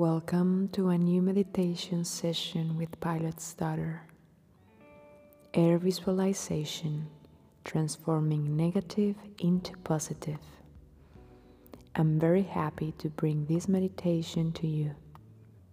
Welcome 0.00 0.68
to 0.68 0.88
a 0.88 0.96
new 0.96 1.20
meditation 1.20 2.06
session 2.06 2.78
with 2.78 2.98
Pilot's 3.00 3.52
Daughter. 3.52 4.00
Air 5.52 5.76
visualization, 5.76 7.06
transforming 7.66 8.56
negative 8.56 9.16
into 9.40 9.76
positive. 9.84 10.38
I'm 11.94 12.18
very 12.18 12.44
happy 12.44 12.92
to 12.92 13.10
bring 13.10 13.44
this 13.44 13.68
meditation 13.68 14.52
to 14.52 14.66
you, 14.66 14.94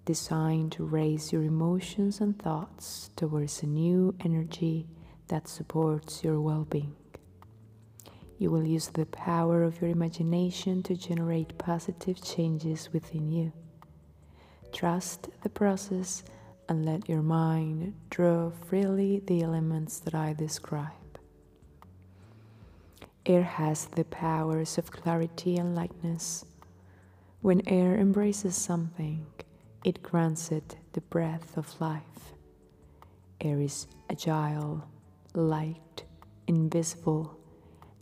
designed 0.03 0.73
to 0.73 0.83
raise 0.83 1.31
your 1.31 1.43
emotions 1.43 2.19
and 2.19 2.37
thoughts 2.37 3.11
towards 3.15 3.63
a 3.63 3.65
new 3.65 4.13
energy 4.25 4.89
that 5.29 5.47
supports 5.47 6.21
your 6.21 6.41
well 6.41 6.65
being. 6.69 6.97
You 8.37 8.51
will 8.51 8.67
use 8.67 8.89
the 8.89 9.05
power 9.05 9.63
of 9.63 9.79
your 9.79 9.89
imagination 9.89 10.83
to 10.83 10.97
generate 10.97 11.57
positive 11.57 12.21
changes 12.21 12.89
within 12.91 13.31
you. 13.31 13.53
Trust 14.77 15.29
the 15.41 15.49
process 15.49 16.23
and 16.69 16.85
let 16.85 17.09
your 17.09 17.23
mind 17.23 17.95
draw 18.11 18.51
freely 18.51 19.23
the 19.25 19.41
elements 19.41 19.97
that 20.01 20.13
I 20.13 20.33
describe. 20.33 21.17
Air 23.25 23.41
has 23.41 23.85
the 23.85 24.03
powers 24.03 24.77
of 24.77 24.91
clarity 24.91 25.57
and 25.57 25.73
lightness. 25.73 26.45
When 27.41 27.67
air 27.67 27.97
embraces 27.97 28.55
something, 28.55 29.25
it 29.83 30.03
grants 30.03 30.51
it 30.51 30.75
the 30.93 31.01
breath 31.01 31.57
of 31.57 31.81
life. 31.81 32.35
Air 33.41 33.59
is 33.59 33.87
agile, 34.11 34.87
light, 35.33 36.03
invisible, 36.45 37.35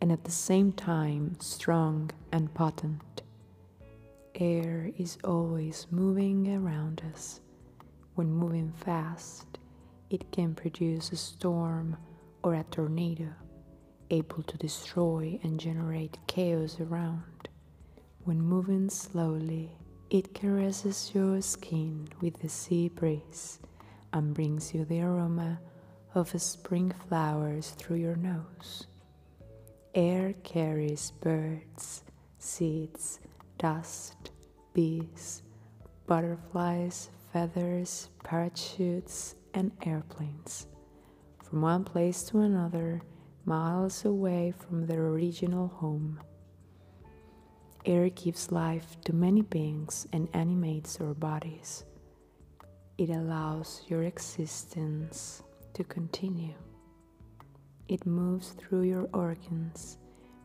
and 0.02 0.12
at 0.12 0.26
the 0.26 0.32
same 0.32 0.73
time 0.73 1.38
strong 1.40 2.12
and 2.34 2.54
potent. 2.54 3.15
Air 4.39 4.91
is 4.98 5.17
always 5.23 5.88
moving 5.91 6.53
around 6.53 7.02
us. 7.13 7.39
When 8.16 8.30
moving 8.30 8.69
fast, 8.69 9.59
it 10.09 10.30
can 10.33 10.53
produce 10.53 11.14
a 11.14 11.16
storm 11.16 11.95
or 12.44 12.55
a 12.55 12.66
tornado, 12.66 13.30
able 14.09 14.44
to 14.44 14.58
destroy 14.58 15.39
and 15.44 15.58
generate 15.58 16.17
chaos 16.27 16.81
around. 16.81 17.47
When 18.25 18.42
moving 18.42 18.89
slowly, 18.89 19.72
it 20.09 20.33
caresses 20.33 21.11
your 21.14 21.42
skin 21.42 22.09
with 22.20 22.38
the 22.42 22.49
sea 22.49 22.89
breeze 22.89 23.59
and 24.11 24.33
brings 24.33 24.73
you 24.73 24.83
the 24.83 25.02
aroma 25.02 25.61
of 26.14 26.42
spring 26.42 26.94
flowers 27.08 27.70
through 27.70 27.97
your 27.97 28.17
nose. 28.17 28.88
Air 29.94 30.33
carries 30.44 31.11
birds, 31.22 32.03
seeds, 32.38 33.22
dust, 33.66 34.30
bees, 34.75 35.41
butterflies, 36.05 37.09
feathers, 37.33 38.09
parachutes, 38.23 39.33
and 39.55 39.71
airplanes 39.83 40.67
from 41.44 41.63
one 41.63 41.83
place 41.83 42.21
to 42.21 42.41
another, 42.41 43.02
miles 43.45 44.05
away 44.05 44.53
from 44.55 44.86
their 44.86 45.08
original 45.08 45.67
home. 45.67 46.19
Air 47.86 48.09
gives 48.09 48.52
life 48.52 49.02
to 49.05 49.13
many 49.13 49.41
beings 49.41 50.05
and 50.13 50.30
animates 50.33 51.02
our 51.02 51.16
bodies. 51.16 51.86
It 52.99 53.09
allows 53.09 53.81
your 53.88 54.03
existence 54.03 55.41
to 55.73 55.83
continue. 55.83 56.53
It 57.88 58.05
moves 58.05 58.49
through 58.49 58.83
your 58.83 59.09
organs, 59.11 59.97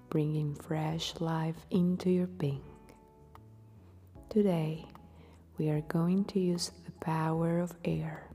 bringing 0.08 0.54
fresh 0.54 1.12
life 1.20 1.66
into 1.70 2.08
your 2.08 2.26
being. 2.26 2.69
Today, 4.31 4.86
we 5.59 5.70
are 5.70 5.81
going 5.89 6.25
to 6.27 6.39
use 6.39 6.70
the 6.84 6.92
power 7.05 7.59
of 7.59 7.75
air 7.84 8.28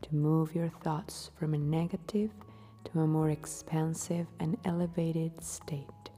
to 0.00 0.14
move 0.14 0.54
your 0.54 0.70
thoughts 0.82 1.30
from 1.38 1.52
a 1.52 1.58
negative 1.58 2.30
to 2.84 3.00
a 3.00 3.06
more 3.06 3.28
expansive 3.28 4.26
and 4.40 4.56
elevated 4.64 5.44
state, 5.44 6.08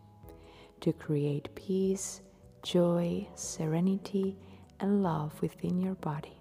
to 0.82 0.92
create 0.92 1.52
peace, 1.56 2.20
joy, 2.62 3.26
serenity, 3.34 4.36
and 4.78 5.02
love 5.02 5.42
within 5.42 5.80
your 5.80 5.96
body. 5.96 6.38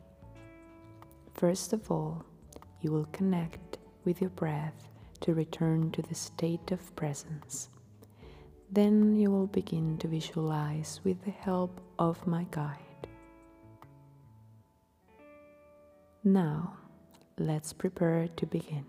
First 1.34 1.74
of 1.74 1.90
all, 1.90 2.24
you 2.82 2.92
will 2.92 3.08
connect 3.12 3.80
with 4.06 4.22
your 4.22 4.30
breath 4.30 4.88
to 5.22 5.34
return 5.34 5.90
to 5.94 6.04
the 6.04 6.14
state 6.14 6.70
of 6.70 6.96
presence. 6.96 7.70
Then 8.72 9.16
you 9.16 9.32
will 9.32 9.48
begin 9.48 9.98
to 9.98 10.08
visualize 10.08 11.02
with 11.04 11.26
the 11.26 11.32
help 11.32 11.82
of 12.00 12.26
my 12.28 12.46
guide. 12.52 13.08
Now, 16.24 16.78
let's 17.38 17.74
prepare 17.74 18.28
to 18.28 18.46
begin. 18.46 18.86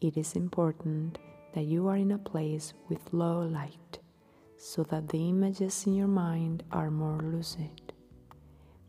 It 0.00 0.16
is 0.16 0.34
important 0.36 1.18
that 1.54 1.64
you 1.64 1.88
are 1.88 1.96
in 1.96 2.12
a 2.12 2.18
place 2.18 2.72
with 2.88 3.12
low 3.12 3.40
light 3.42 3.98
so 4.56 4.82
that 4.84 5.08
the 5.08 5.28
images 5.28 5.86
in 5.86 5.94
your 5.94 6.06
mind 6.06 6.62
are 6.70 6.90
more 6.90 7.18
lucid. 7.18 7.92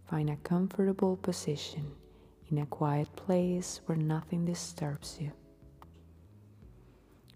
Find 0.09 0.29
a 0.29 0.35
comfortable 0.37 1.17
position 1.17 1.91
in 2.49 2.57
a 2.59 2.65
quiet 2.65 3.13
place 3.15 3.81
where 3.85 3.97
nothing 3.97 4.45
disturbs 4.45 5.17
you. 5.19 5.31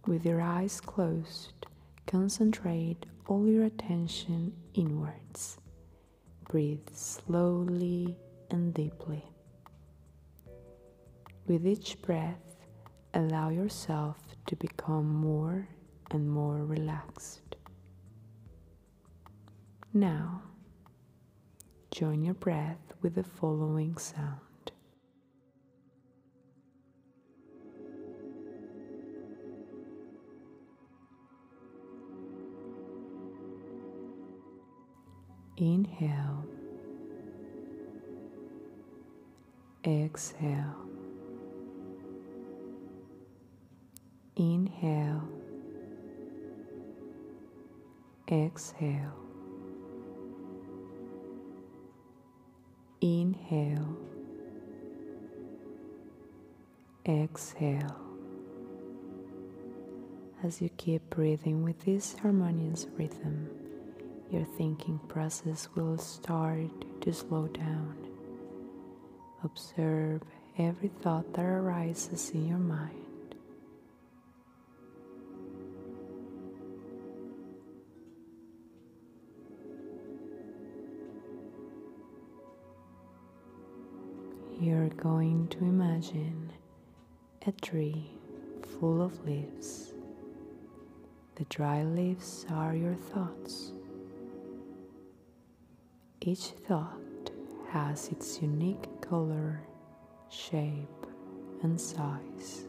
With 0.06 0.26
your 0.26 0.42
eyes 0.42 0.80
closed, 0.82 1.66
concentrate 2.06 3.06
all 3.28 3.48
your 3.48 3.64
attention 3.66 4.54
inwards. 4.74 5.58
Breathe 6.50 6.88
slowly 6.94 8.16
and 8.52 8.74
deeply. 8.74 9.24
With 11.48 11.66
each 11.66 12.02
breath, 12.02 12.56
allow 13.14 13.50
yourself 13.50 14.18
to 14.48 14.56
become 14.56 15.08
more 15.08 15.68
and 16.12 16.30
more 16.30 16.64
relaxed. 16.66 17.56
Now, 19.94 20.42
join 21.92 22.24
your 22.24 22.34
breath 22.36 22.94
with 23.02 23.16
the 23.16 23.24
following 23.24 23.98
sound. 23.98 24.45
Inhale, 35.58 36.44
exhale, 39.86 40.76
inhale, 44.36 45.22
exhale, 48.30 49.14
inhale, 53.00 53.98
exhale. 57.08 57.96
As 60.44 60.62
you 60.62 60.68
keep 60.76 61.10
breathing 61.10 61.64
with 61.64 61.80
this 61.86 62.18
harmonious 62.22 62.88
rhythm 62.98 63.65
your 64.32 64.44
thinking 64.44 65.00
process 65.08 65.70
will 65.76 65.98
start 65.98 67.02
to 67.02 67.14
slow 67.14 67.48
down. 67.48 67.96
Observe 69.44 70.22
every 70.58 70.90
thought 70.90 71.34
that 71.34 71.46
arises 71.46 72.32
in 72.32 72.48
your 72.48 72.58
mind. 72.58 73.02
You're 84.60 84.90
going 84.90 85.48
to 85.50 85.60
imagine 85.60 86.52
a 87.46 87.52
tree 87.52 88.10
full 88.80 89.02
of 89.02 89.24
leaves. 89.26 89.94
The 91.36 91.44
dry 91.46 91.84
leaves 91.84 92.46
are 92.50 92.74
your 92.74 92.96
thoughts. 92.96 93.74
Each 96.28 96.48
thought 96.68 97.30
has 97.70 98.08
its 98.08 98.42
unique 98.42 98.88
color, 99.00 99.62
shape, 100.28 101.06
and 101.62 101.80
size. 101.80 102.66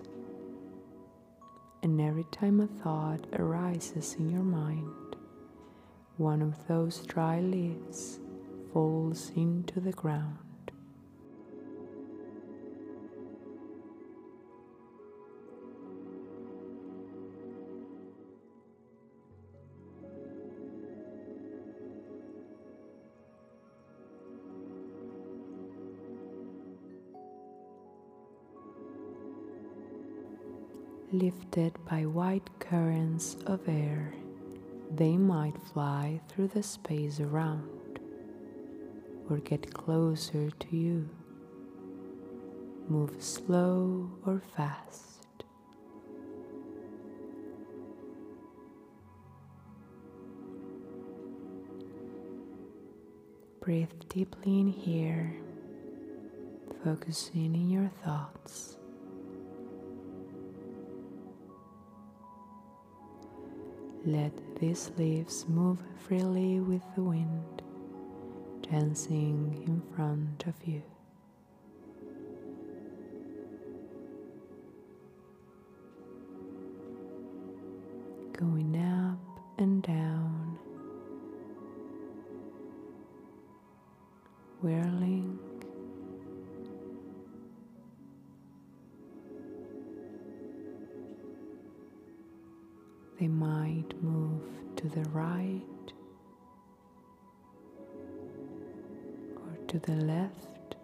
And 1.83 1.99
every 1.99 2.25
time 2.25 2.61
a 2.61 2.67
thought 2.67 3.27
arises 3.33 4.17
in 4.19 4.29
your 4.29 4.43
mind, 4.43 5.17
one 6.19 6.43
of 6.43 6.67
those 6.69 6.99
dry 7.07 7.41
leaves 7.41 8.21
falls 8.75 9.33
into 9.35 9.81
the 9.81 9.93
ground. 9.93 10.37
Lifted 31.17 31.73
by 31.89 32.05
wide 32.05 32.51
currents 32.59 33.39
of 33.47 33.67
air, 33.67 34.13
they 34.95 35.17
might 35.17 35.57
fly 35.73 36.21
through 36.29 36.49
the 36.49 36.63
space 36.63 37.21
around 37.21 38.01
or 39.31 39.39
get 39.39 39.73
closer 39.73 40.51
to 40.51 40.77
you. 40.77 41.09
Move 42.87 43.17
slow 43.19 44.11
or 44.27 44.43
fast. 44.55 45.45
Breathe 53.63 53.89
deeply 54.11 54.61
in 54.61 54.69
here, 54.69 55.35
focusing 56.85 57.55
in 57.55 57.71
your 57.71 57.91
thoughts. 58.05 58.77
Let 64.07 64.31
these 64.61 64.93
leaves 64.97 65.49
move 65.49 65.81
freely 66.07 66.61
with 66.61 66.83
the 66.95 67.03
wind, 67.03 67.63
dancing 68.63 69.65
in 69.67 69.83
front 69.97 70.47
of 70.47 70.55
you. 70.65 70.81
Going 78.33 78.77
up 78.77 79.19
and 79.59 79.83
down, 79.83 80.16
They 93.19 93.29
might 93.29 93.89
move 94.03 94.43
to 94.77 94.89
the 94.89 95.09
right 95.11 95.63
or 99.37 99.57
to 99.69 99.79
the 99.79 99.93
left. 99.93 100.77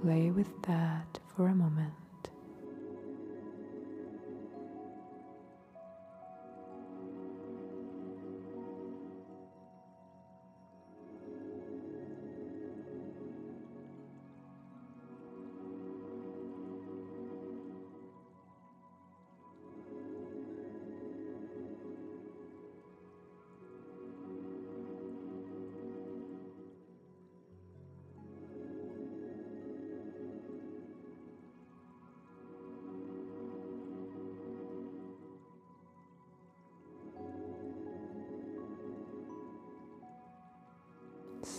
Play 0.00 0.30
with 0.30 0.50
that 0.62 0.85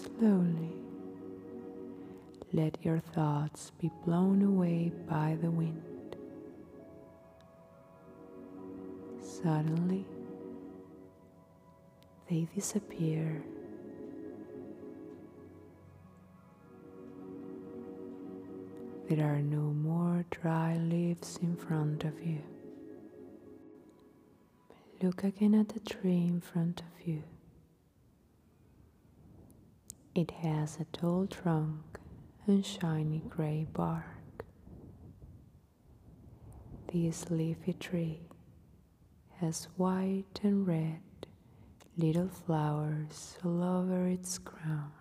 Slowly 0.04 0.74
let 2.54 2.78
your 2.84 3.00
thoughts 3.00 3.72
be 3.80 3.90
blown 4.06 4.44
away 4.44 4.92
by 5.10 5.38
the 5.42 5.50
wind. 5.50 6.16
Suddenly, 9.22 10.06
they 12.30 12.48
disappear. 12.54 13.44
There 19.10 19.26
are 19.26 19.42
no 19.42 19.62
more 19.62 20.26
dry 20.30 20.78
leaves 20.78 21.40
in 21.42 21.56
front 21.56 22.04
of 22.04 22.22
you. 22.22 22.42
Look 25.02 25.24
again 25.24 25.56
at 25.56 25.70
the 25.70 25.80
tree 25.80 26.26
in 26.28 26.42
front 26.42 26.82
of 26.82 27.08
you. 27.08 27.24
It 30.18 30.32
has 30.42 30.80
a 30.80 30.86
tall 30.86 31.28
trunk 31.28 32.00
and 32.48 32.66
shiny 32.66 33.22
gray 33.30 33.68
bark. 33.72 34.44
This 36.92 37.30
leafy 37.30 37.74
tree 37.74 38.22
has 39.36 39.66
white 39.78 40.40
and 40.42 40.66
red 40.66 41.04
little 41.98 42.30
flowers 42.30 43.38
all 43.46 43.62
over 43.62 44.08
its 44.08 44.40
crown. 44.40 44.92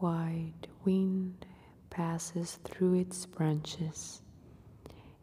Wide 0.00 0.66
wind 0.84 1.46
passes 1.90 2.58
through 2.64 2.94
its 2.94 3.24
branches, 3.24 4.20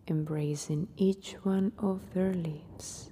embracing 0.07 0.87
each 0.95 1.33
one 1.43 1.73
of 1.77 2.13
their 2.13 2.33
leaves, 2.33 3.11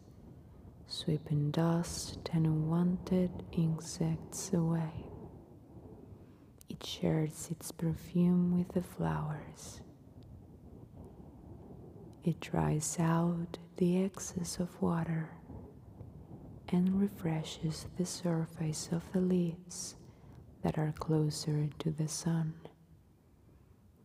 sweeping 0.88 1.51
dust 1.51 2.30
and 2.33 2.45
unwanted 2.45 3.31
insects 3.51 4.53
away. 4.53 5.06
It 6.69 6.85
shares 6.85 7.50
its 7.51 7.71
perfume 7.71 8.57
with 8.57 8.69
the 8.74 8.81
flowers. 8.83 9.81
It 12.24 12.39
dries 12.39 12.97
out 13.00 13.57
the 13.77 14.03
excess 14.03 14.59
of 14.59 14.81
water 14.81 15.30
and 16.69 17.00
refreshes 17.01 17.88
the 17.97 18.06
surface 18.06 18.89
of 18.91 19.03
the 19.12 19.19
leaves 19.21 19.95
that 20.63 20.77
are 20.77 20.94
closer 20.97 21.69
to 21.80 21.91
the 21.91 22.07
sun, 22.07 22.53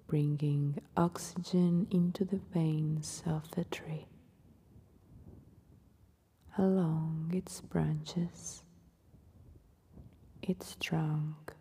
bringing 0.07 0.79
oxygen 0.97 1.87
into 1.91 2.25
the 2.25 2.41
veins 2.53 3.23
of 3.25 3.51
the 3.53 3.65
tree. 3.65 4.07
Along 6.61 7.31
its 7.33 7.61
branches, 7.61 8.65
its 10.43 10.77
trunk, 10.81 11.53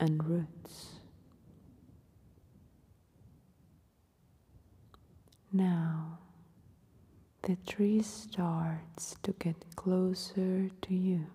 and 0.00 0.24
roots. 0.24 0.98
Now 5.52 6.18
the 7.42 7.54
tree 7.64 8.02
starts 8.02 9.14
to 9.22 9.32
get 9.38 9.64
closer 9.76 10.68
to 10.82 10.94
you. 10.94 11.26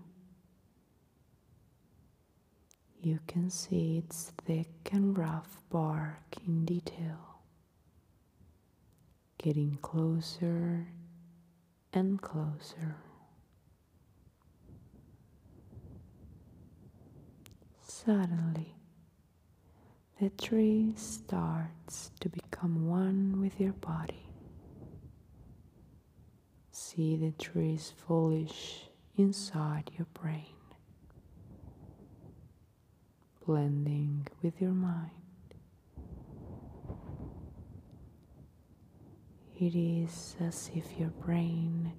You 3.01 3.19
can 3.27 3.49
see 3.49 3.99
its 3.99 4.33
thick 4.43 4.89
and 4.91 5.17
rough 5.17 5.61
bark 5.69 6.35
in 6.45 6.65
detail, 6.65 7.39
getting 9.37 9.77
closer 9.81 10.87
and 11.95 12.21
closer. 12.21 12.97
Suddenly, 17.87 18.75
the 20.19 20.29
tree 20.29 20.93
starts 20.97 22.11
to 22.19 22.29
become 22.29 22.87
one 22.87 23.39
with 23.39 23.59
your 23.59 23.73
body. 23.73 24.27
See 26.71 27.15
the 27.15 27.31
tree's 27.31 27.93
foliage 28.05 28.89
inside 29.17 29.89
your 29.97 30.07
brain, 30.13 30.43
blending 33.45 34.27
with 34.43 34.61
your 34.61 34.73
mind. 34.73 35.24
It 39.65 39.73
is 39.75 40.35
as 40.39 40.69
if 40.75 40.85
your 40.99 41.09
brain 41.09 41.91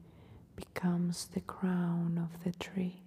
becomes 0.55 1.27
the 1.27 1.41
crown 1.41 2.17
of 2.17 2.45
the 2.45 2.57
tree. 2.61 3.03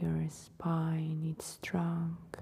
Your 0.00 0.24
spine 0.28 1.34
its 1.36 1.58
trunk, 1.62 2.38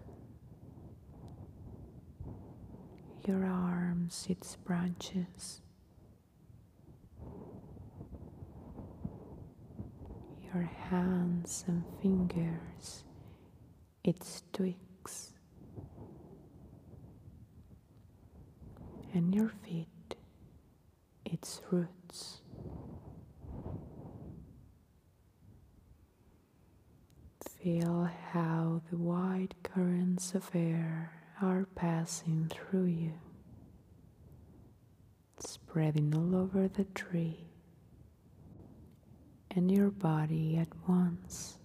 your 3.26 3.46
arms 3.46 4.26
its 4.28 4.56
branches, 4.56 5.62
your 10.52 10.64
hands 10.90 11.64
and 11.66 11.82
fingers 12.02 13.04
its 14.04 14.42
twigs, 14.52 15.32
and 19.14 19.34
your 19.34 19.48
feet 19.64 19.88
its 21.24 21.60
roots. 21.70 22.40
Feel 27.62 28.08
how 28.32 28.80
the 28.90 28.96
wide 28.96 29.54
currents 29.62 30.34
of 30.34 30.48
air 30.54 31.12
are 31.42 31.66
passing 31.74 32.50
through 32.50 32.84
you, 32.86 33.12
spreading 35.40 36.14
all 36.14 36.36
over 36.36 36.68
the 36.68 36.84
tree 36.84 37.48
and 39.50 39.70
your 39.70 39.90
body 39.90 40.56
at 40.56 40.68
once, 40.88 41.58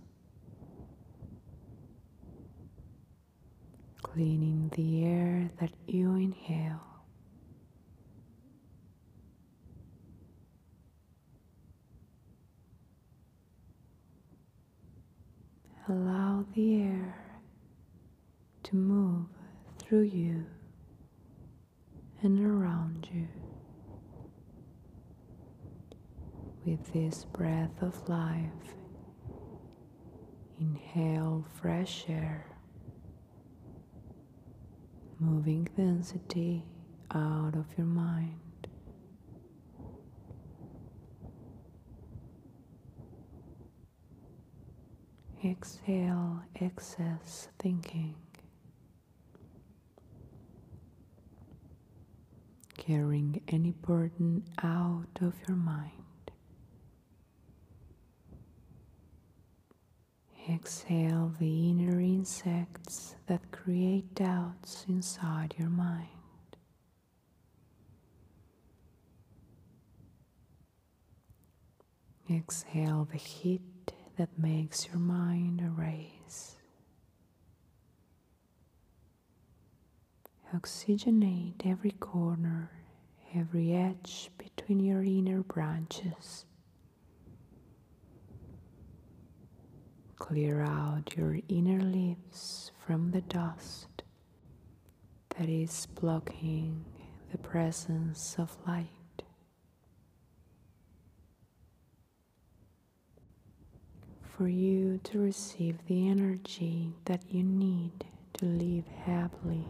cleaning 4.01 4.69
the 4.75 5.05
air 5.05 5.49
that 5.59 5.71
you 5.87 6.15
inhale. 6.15 6.92
Allow 15.89 16.45
the 16.53 16.81
air 16.81 17.15
to 18.63 18.75
move 18.77 19.25
through 19.77 20.03
you 20.03 20.45
and 22.21 22.39
around 22.39 23.09
you 23.13 23.27
with 26.65 26.93
this 26.93 27.25
breath 27.25 27.81
of 27.81 28.07
life. 28.07 28.47
Inhale 30.57 31.45
fresh 31.61 32.05
air, 32.07 32.47
moving 35.19 35.67
density 35.75 36.63
out 37.13 37.55
of 37.55 37.65
your 37.77 37.87
mind. 37.87 38.42
Exhale 45.45 46.41
excess 46.61 47.49
thinking. 47.59 48.15
Carrying 52.77 53.41
any 53.49 53.71
burden 53.71 54.45
out 54.63 55.07
of 55.21 55.33
your 55.45 55.57
mind. 55.57 55.91
Exhale 60.49 61.33
the 61.39 61.69
inner 61.71 61.99
insects 61.99 63.15
that 63.27 63.51
create 63.51 64.15
doubts 64.15 64.85
inside 64.87 65.55
your 65.57 65.69
mind. 65.69 66.07
Exhale 72.29 73.07
the 73.11 73.17
heat 73.17 73.61
that 74.17 74.37
makes 74.37 74.87
your 74.87 74.97
mind 74.97 75.61
erase. 75.61 76.55
Oxygenate 80.55 81.65
every 81.65 81.91
corner, 81.91 82.69
every 83.35 83.73
edge 83.73 84.29
between 84.37 84.79
your 84.79 85.01
inner 85.03 85.41
branches. 85.41 86.45
Clear 90.17 90.61
out 90.61 91.15
your 91.17 91.39
inner 91.49 91.81
leaves 91.81 92.71
from 92.85 93.11
the 93.11 93.21
dust 93.21 94.03
that 95.37 95.49
is 95.49 95.87
blocking 95.99 96.85
the 97.31 97.37
presence 97.39 98.35
of 98.37 98.55
light. 98.67 99.02
For 104.37 104.47
you 104.47 104.99
to 105.03 105.19
receive 105.19 105.77
the 105.87 106.09
energy 106.09 106.91
that 107.05 107.21
you 107.29 107.43
need 107.43 108.05
to 108.33 108.45
live 108.45 108.87
happily. 109.05 109.65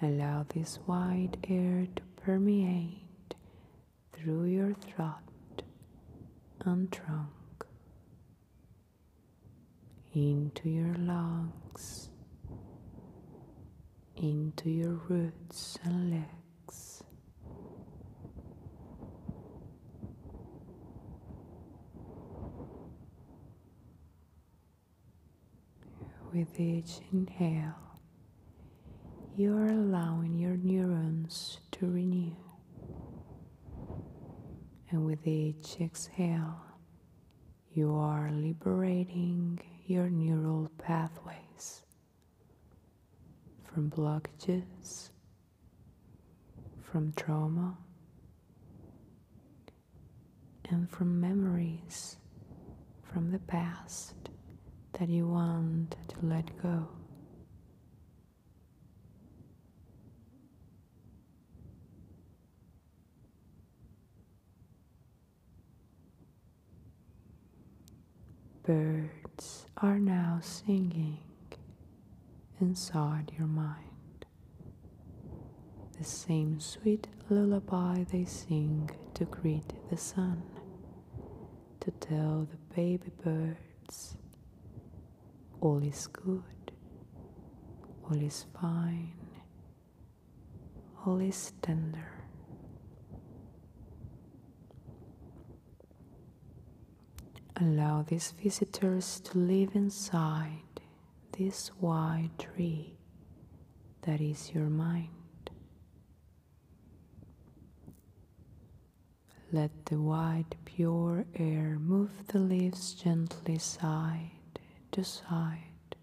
Allow 0.00 0.46
this 0.54 0.78
white 0.86 1.36
air 1.48 1.86
to 1.96 2.02
permeate 2.22 3.34
through 4.12 4.44
your 4.44 4.74
throat 4.74 5.62
and 6.64 6.90
trunk 6.92 7.64
into 10.14 10.68
your 10.68 10.94
lungs, 10.94 12.10
into 14.16 14.70
your 14.70 15.00
roots 15.08 15.78
and 15.84 16.10
legs. 16.10 16.41
With 26.32 26.58
each 26.58 27.00
inhale, 27.12 27.74
you 29.36 29.56
are 29.56 29.68
allowing 29.68 30.38
your 30.38 30.56
neurons 30.56 31.58
to 31.72 31.86
renew. 31.86 32.34
And 34.90 35.04
with 35.04 35.26
each 35.26 35.76
exhale, 35.80 36.60
you 37.72 37.94
are 37.94 38.30
liberating 38.32 39.58
your 39.86 40.08
neural 40.10 40.70
pathways 40.78 41.82
from 43.64 43.90
blockages, 43.90 45.10
from 46.82 47.12
trauma, 47.14 47.76
and 50.70 50.88
from 50.90 51.20
memories 51.20 52.16
from 53.02 53.30
the 53.30 53.38
past 53.40 54.21
that 54.98 55.08
you 55.08 55.26
want 55.26 55.96
to 56.08 56.16
let 56.22 56.50
go. 56.62 56.88
Birds 68.64 69.66
are 69.78 69.98
now 69.98 70.38
singing 70.40 71.18
inside 72.60 73.32
your 73.36 73.48
mind. 73.48 73.78
The 75.98 76.04
same 76.04 76.60
sweet 76.60 77.08
lullaby 77.28 78.04
they 78.10 78.24
sing 78.24 78.90
to 79.14 79.24
greet 79.24 79.72
the 79.90 79.96
sun, 79.96 80.42
to 81.80 81.90
tell 81.92 82.46
the 82.50 82.74
baby 82.74 83.10
birds 83.24 84.16
all 85.62 85.80
is 85.84 86.08
good, 86.08 86.72
all 88.04 88.20
is 88.20 88.46
fine, 88.60 89.12
all 91.06 91.20
is 91.20 91.52
tender. 91.62 92.10
Allow 97.60 98.02
these 98.02 98.32
visitors 98.42 99.20
to 99.20 99.38
live 99.38 99.76
inside 99.76 100.80
this 101.38 101.70
wide 101.80 102.36
tree 102.40 102.96
that 104.02 104.20
is 104.20 104.50
your 104.52 104.68
mind. 104.68 105.10
Let 109.52 109.70
the 109.86 110.00
wide, 110.00 110.56
pure 110.64 111.24
air 111.36 111.78
move 111.78 112.10
the 112.26 112.40
leaves 112.40 112.94
gently 112.94 113.58
side 113.58 114.41
decide 114.92 115.96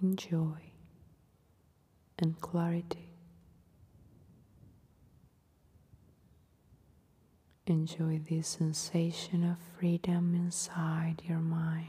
in 0.00 0.16
joy 0.16 0.70
and 2.18 2.40
clarity. 2.40 3.10
Enjoy 7.66 8.20
this 8.30 8.46
sensation 8.46 9.42
of 9.44 9.56
freedom 9.78 10.34
inside 10.36 11.22
your 11.26 11.40
mind. 11.40 11.88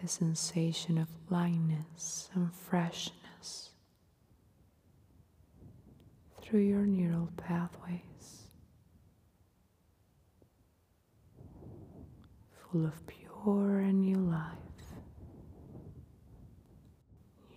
The 0.00 0.08
sensation 0.08 0.98
of 0.98 1.08
lightness 1.30 2.28
and 2.34 2.52
freshness 2.52 3.70
through 6.42 6.60
your 6.60 6.86
neural 6.86 7.30
pathways. 7.36 8.17
Full 12.70 12.84
of 12.84 13.06
pure 13.06 13.78
and 13.78 14.02
new 14.02 14.18
life. 14.18 14.58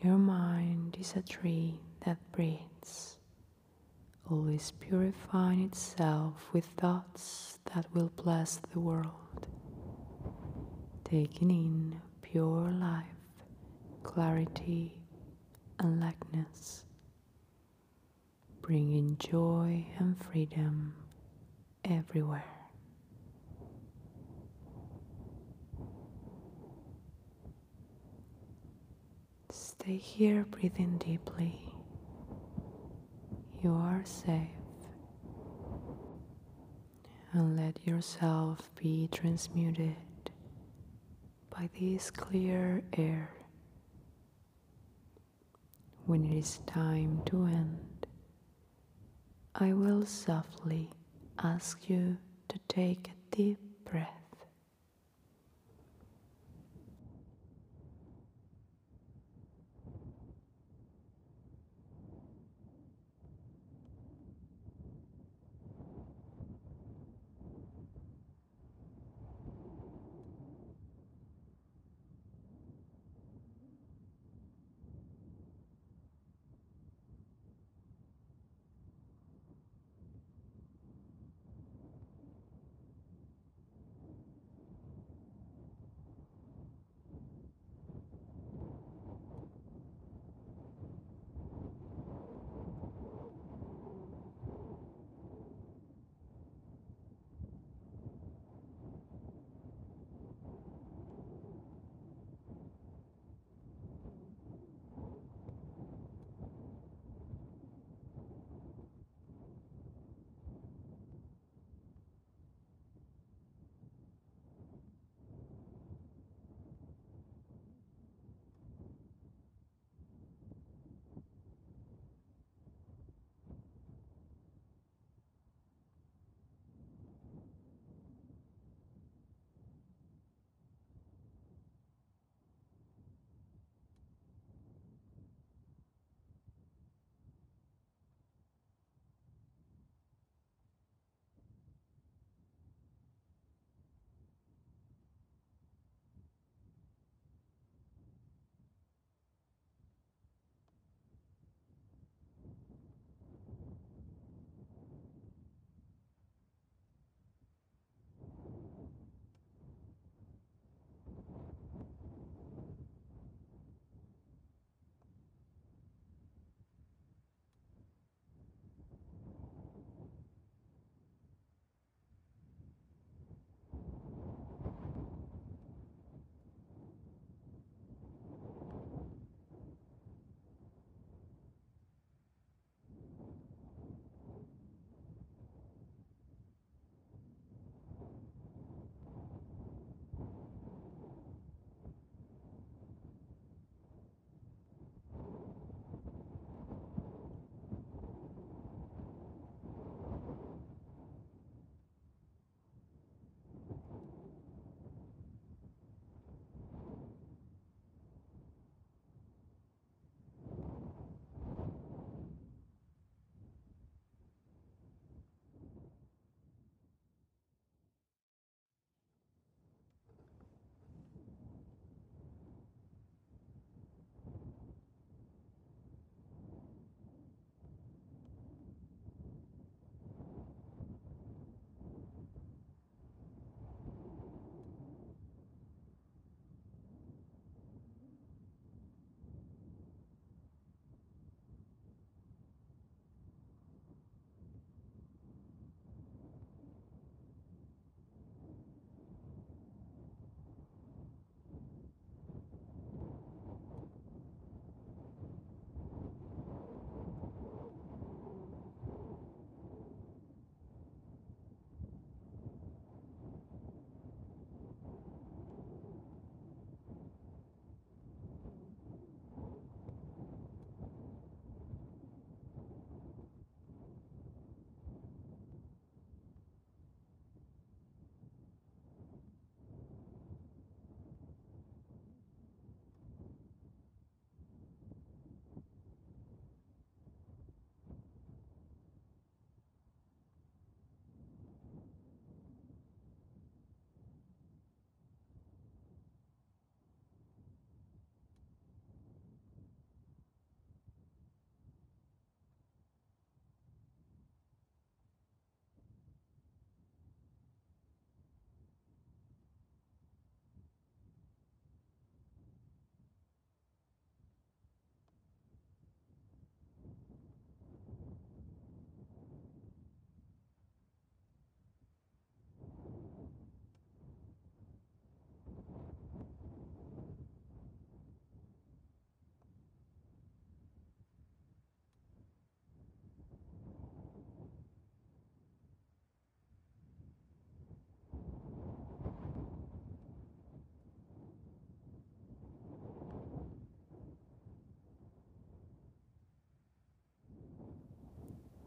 Your 0.01 0.18
mind 0.18 0.98
is 1.00 1.15
a 1.15 1.22
tree 1.22 1.80
that 2.06 2.18
breathes, 2.32 3.18
always 4.30 4.72
purifying 4.80 5.63
itself 5.63 6.48
with 6.53 6.65
thoughts 6.77 7.60
that 7.74 7.86
will 7.94 8.12
bless 8.15 8.60
the 8.72 8.80
world, 8.80 9.48
taking 11.03 11.51
in 11.51 12.01
pure 12.22 12.72
life, 12.72 13.06
clarity, 14.03 14.98
and 15.80 16.00
lightness, 16.00 16.86
bringing 18.62 19.18
joy 19.18 19.86
and 20.00 20.15
freedom 20.24 20.94
everywhere. 21.84 22.61
Stay 29.82 29.98
here 29.98 30.46
breathing 30.52 31.00
deeply. 31.00 31.60
You 33.64 33.74
are 33.74 34.04
safe. 34.06 34.48
And 37.34 37.58
let 37.58 37.88
yourself 37.88 38.70
be 38.76 39.10
transmuted 39.12 39.96
by 41.50 41.68
this 41.80 42.12
clear 42.12 42.84
air. 42.96 43.32
When 46.06 46.26
it 46.26 46.38
is 46.38 46.60
time 46.68 47.24
to 47.26 47.46
end, 47.48 48.06
I 49.56 49.74
will 49.74 50.06
softly 50.06 50.92
ask 51.40 51.90
you 51.90 52.18
to 52.50 52.60
take 52.68 53.08
a 53.10 53.36
deep 53.36 53.58
breath. 53.84 54.21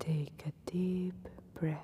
Take 0.06 0.44
a 0.46 0.70
deep 0.70 1.28
breath. 1.54 1.78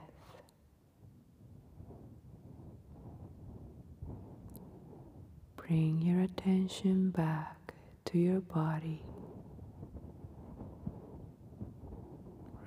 Bring 5.56 6.02
your 6.02 6.20
attention 6.22 7.11
back 7.11 7.74
to 8.06 8.18
your 8.18 8.40
body. 8.40 9.02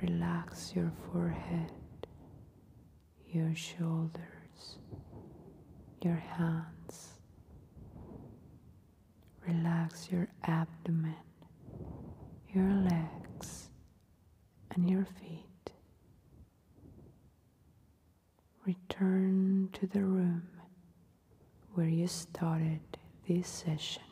Relax 0.02 0.74
your 0.76 0.92
forehead, 1.12 1.72
your 3.28 3.54
shoulders, 3.56 4.78
your 6.02 6.16
hands. 6.16 7.20
Relax 9.48 10.10
your 10.12 10.28
abdomen, 10.46 11.16
your 12.54 12.72
legs, 12.74 12.93
your 15.04 15.14
feet. 15.20 15.72
Return 18.66 19.70
to 19.74 19.88
the 19.88 20.02
room 20.02 20.48
where 21.74 21.88
you 21.88 22.08
started 22.08 22.80
this 23.28 23.48
session. 23.48 24.04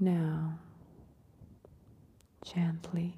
Now, 0.00 0.58
gently 2.44 3.14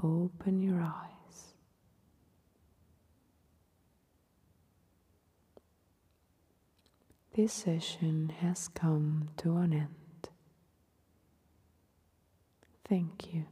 open 0.00 0.62
your 0.62 0.80
eyes. 0.80 1.13
This 7.34 7.52
session 7.52 8.32
has 8.40 8.68
come 8.68 9.30
to 9.38 9.56
an 9.56 9.72
end. 9.72 10.28
Thank 12.88 13.34
you. 13.34 13.46